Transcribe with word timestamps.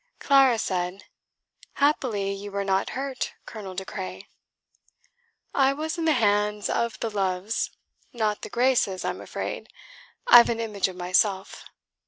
Clara 0.17 0.57
said: 0.57 1.03
"Happily 1.73 2.31
you 2.33 2.51
were 2.51 2.63
not 2.63 2.89
hurt, 2.97 3.33
Colonel 3.45 3.75
De 3.75 3.85
Craye." 3.85 4.25
"I 5.53 5.73
was 5.73 5.95
in 5.99 6.05
the 6.05 6.13
hands 6.13 6.71
of 6.71 6.99
the 7.01 7.09
Loves. 7.11 7.69
Not 8.11 8.41
the 8.41 8.49
Graces, 8.49 9.05
I'm 9.05 9.21
afraid; 9.21 9.69
I've 10.25 10.49
an 10.49 10.59
image 10.59 10.87
of 10.87 10.95
myself. 10.95 11.65